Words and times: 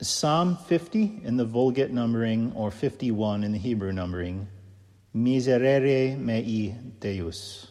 Psalm 0.00 0.56
50 0.56 1.20
in 1.22 1.36
the 1.36 1.44
Vulgate 1.44 1.92
numbering, 1.92 2.52
or 2.56 2.72
51 2.72 3.44
in 3.44 3.52
the 3.52 3.58
Hebrew 3.58 3.92
numbering. 3.92 4.48
Miserere 5.14 6.18
mei 6.18 6.74
Deus. 6.98 7.68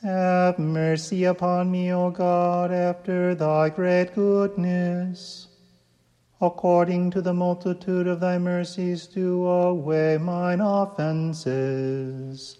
Have 0.00 0.60
mercy 0.60 1.24
upon 1.24 1.72
me, 1.72 1.92
O 1.92 2.10
God, 2.10 2.70
after 2.72 3.34
thy 3.34 3.68
great 3.70 4.14
goodness. 4.14 5.48
According 6.40 7.10
to 7.10 7.20
the 7.20 7.34
multitude 7.34 8.06
of 8.06 8.20
thy 8.20 8.38
mercies, 8.38 9.08
do 9.08 9.44
away 9.44 10.18
mine 10.18 10.60
offenses. 10.60 12.58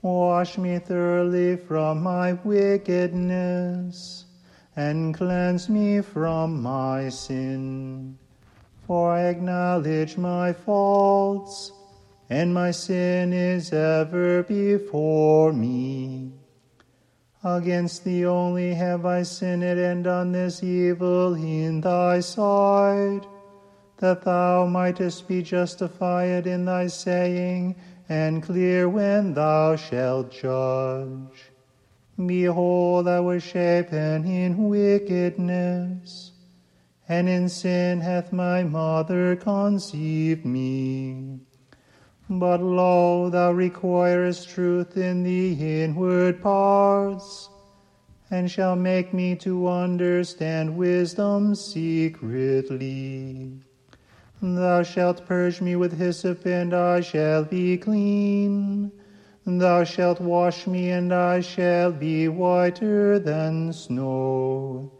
Wash 0.00 0.56
me 0.58 0.78
thoroughly 0.78 1.56
from 1.56 2.04
my 2.04 2.34
wickedness 2.34 4.26
and 4.78 5.12
cleanse 5.12 5.68
me 5.68 6.00
from 6.00 6.62
my 6.62 7.08
sin. 7.08 8.16
For 8.86 9.10
I 9.10 9.24
acknowledge 9.24 10.16
my 10.16 10.52
faults, 10.52 11.72
and 12.30 12.54
my 12.54 12.70
sin 12.70 13.32
is 13.32 13.72
ever 13.72 14.44
before 14.44 15.52
me. 15.52 16.30
Against 17.42 18.04
thee 18.04 18.24
only 18.24 18.72
have 18.74 19.04
I 19.04 19.24
sinned 19.24 19.64
and 19.64 20.04
done 20.04 20.30
this 20.30 20.62
evil 20.62 21.34
in 21.34 21.80
thy 21.80 22.20
sight, 22.20 23.22
that 23.96 24.22
thou 24.22 24.66
mightest 24.66 25.26
be 25.26 25.42
justified 25.42 26.46
in 26.46 26.66
thy 26.66 26.86
saying, 26.86 27.74
and 28.08 28.44
clear 28.44 28.88
when 28.88 29.34
thou 29.34 29.74
shalt 29.74 30.30
judge. 30.30 31.47
Behold, 32.26 33.06
I 33.06 33.20
was 33.20 33.44
shapen 33.44 34.24
in 34.24 34.68
wickedness, 34.68 36.32
and 37.08 37.28
in 37.28 37.48
sin 37.48 38.00
hath 38.00 38.32
my 38.32 38.64
mother 38.64 39.36
conceived 39.36 40.44
me. 40.44 41.38
But 42.28 42.60
lo, 42.60 43.30
thou 43.30 43.52
requirest 43.52 44.48
truth 44.48 44.96
in 44.96 45.22
the 45.22 45.82
inward 45.84 46.42
parts, 46.42 47.48
and 48.30 48.50
shall 48.50 48.74
make 48.74 49.14
me 49.14 49.36
to 49.36 49.68
understand 49.68 50.76
wisdom 50.76 51.54
secretly. 51.54 53.52
Thou 54.42 54.82
shalt 54.82 55.24
purge 55.24 55.60
me 55.60 55.76
with 55.76 55.96
hyssop, 55.96 56.44
and 56.46 56.74
I 56.74 57.00
shall 57.00 57.44
be 57.44 57.78
clean. 57.78 58.90
Thou 59.58 59.82
shalt 59.82 60.20
wash 60.20 60.68
me, 60.68 60.90
and 60.90 61.12
I 61.12 61.40
shall 61.40 61.90
be 61.90 62.28
whiter 62.28 63.18
than 63.18 63.72
snow. 63.72 64.92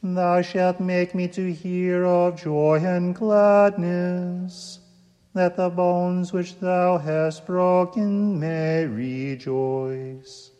Thou 0.00 0.42
shalt 0.42 0.78
make 0.78 1.12
me 1.12 1.26
to 1.28 1.52
hear 1.52 2.04
of 2.04 2.40
joy 2.40 2.76
and 2.84 3.16
gladness, 3.16 4.78
that 5.34 5.56
the 5.56 5.70
bones 5.70 6.32
which 6.32 6.60
thou 6.60 6.98
hast 6.98 7.46
broken 7.46 8.38
may 8.38 8.86
rejoice. 8.86 10.52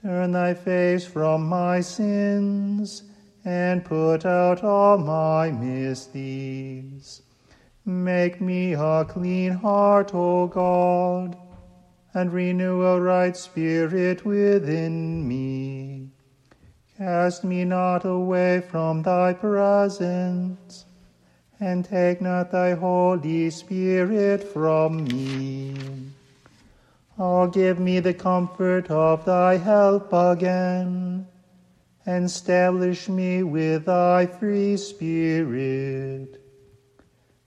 Turn 0.00 0.30
thy 0.30 0.54
face 0.54 1.04
from 1.04 1.48
my 1.48 1.80
sins, 1.80 3.02
and 3.44 3.84
put 3.84 4.24
out 4.24 4.62
all 4.62 4.98
my 4.98 5.50
misdeeds. 5.50 7.22
Make 7.84 8.40
me 8.40 8.74
a 8.74 9.04
clean 9.04 9.52
heart, 9.54 10.14
O 10.14 10.46
God 10.46 11.36
and 12.14 12.32
renew 12.32 12.82
a 12.82 13.00
right 13.00 13.36
spirit 13.36 14.24
within 14.24 15.26
me. 15.26 16.08
Cast 16.98 17.42
me 17.42 17.64
not 17.64 18.04
away 18.04 18.60
from 18.60 19.02
thy 19.02 19.32
presence, 19.32 20.84
and 21.58 21.84
take 21.84 22.20
not 22.20 22.50
thy 22.50 22.74
Holy 22.74 23.48
Spirit 23.50 24.44
from 24.44 25.04
me. 25.04 25.74
Oh, 27.18 27.46
give 27.46 27.78
me 27.78 28.00
the 28.00 28.14
comfort 28.14 28.90
of 28.90 29.24
thy 29.24 29.56
help 29.56 30.12
again, 30.12 31.26
and 32.04 32.24
establish 32.26 33.08
me 33.08 33.42
with 33.42 33.86
thy 33.86 34.26
free 34.26 34.76
spirit. 34.76 36.40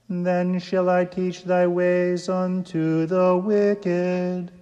Then 0.08 0.58
shall 0.58 0.88
I 0.88 1.04
teach 1.04 1.44
thy 1.44 1.66
ways 1.66 2.28
unto 2.28 3.06
the 3.06 3.36
wicked 3.36 4.52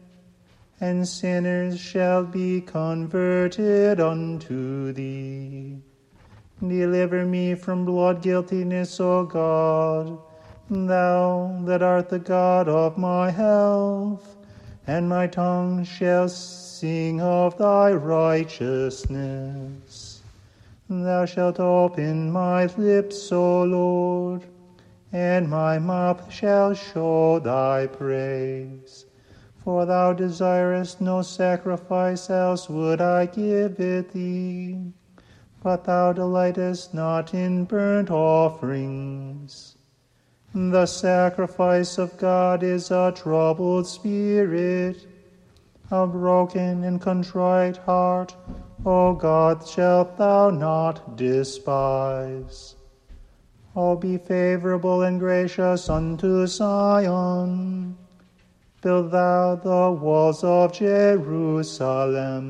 and 0.84 1.08
sinners 1.08 1.80
shall 1.80 2.22
be 2.22 2.60
converted 2.60 3.98
unto 3.98 4.92
thee. 4.92 5.78
Deliver 6.60 7.24
me 7.24 7.54
from 7.54 7.86
blood 7.86 8.20
guiltiness, 8.20 9.00
O 9.00 9.24
God, 9.24 10.18
thou 10.68 11.58
that 11.64 11.82
art 11.82 12.10
the 12.10 12.18
God 12.18 12.68
of 12.68 12.98
my 12.98 13.30
health, 13.30 14.36
and 14.86 15.08
my 15.08 15.26
tongue 15.26 15.84
shall 15.84 16.28
sing 16.28 17.22
of 17.22 17.56
thy 17.56 17.90
righteousness. 17.90 20.20
Thou 20.90 21.24
shalt 21.24 21.60
open 21.60 22.30
my 22.30 22.66
lips, 22.76 23.32
O 23.32 23.62
Lord, 23.62 24.44
and 25.12 25.48
my 25.48 25.78
mouth 25.78 26.30
shall 26.30 26.74
show 26.74 27.38
thy 27.38 27.86
praise. 27.86 29.06
For 29.64 29.86
thou 29.86 30.12
desirest 30.12 31.00
no 31.00 31.22
sacrifice, 31.22 32.28
else 32.28 32.68
would 32.68 33.00
I 33.00 33.24
give 33.24 33.80
it 33.80 34.12
thee. 34.12 34.92
But 35.62 35.84
thou 35.84 36.12
delightest 36.12 36.92
not 36.92 37.32
in 37.32 37.64
burnt 37.64 38.10
offerings. 38.10 39.78
The 40.54 40.84
sacrifice 40.84 41.96
of 41.96 42.14
God 42.18 42.62
is 42.62 42.90
a 42.90 43.10
troubled 43.16 43.86
spirit, 43.86 45.06
a 45.90 46.06
broken 46.06 46.84
and 46.84 47.00
contrite 47.00 47.78
heart, 47.78 48.36
O 48.84 49.14
God, 49.14 49.66
shalt 49.66 50.18
thou 50.18 50.50
not 50.50 51.16
despise. 51.16 52.76
O 53.74 53.96
be 53.96 54.18
favorable 54.18 55.00
and 55.00 55.18
gracious 55.18 55.88
unto 55.88 56.46
Zion 56.46 57.73
build 58.84 59.10
thou 59.10 59.56
the 59.56 59.90
walls 59.98 60.44
of 60.44 60.70
Jerusalem. 60.74 62.44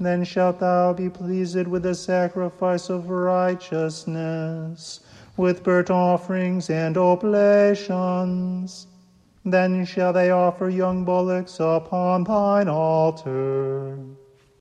Then 0.00 0.24
shalt 0.24 0.60
thou 0.60 0.94
be 0.94 1.10
pleased 1.10 1.68
with 1.68 1.82
the 1.82 1.94
sacrifice 1.94 2.88
of 2.88 3.10
righteousness, 3.10 5.00
with 5.36 5.62
burnt 5.62 5.90
offerings 5.90 6.70
and 6.70 6.96
oblations. 6.96 8.86
Then 9.44 9.84
shall 9.84 10.14
they 10.14 10.30
offer 10.30 10.70
young 10.70 11.04
bullocks 11.04 11.60
upon 11.60 12.24
thine 12.24 12.68
altar. 12.68 13.98